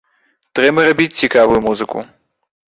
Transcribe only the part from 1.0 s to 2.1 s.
цікавую музыку.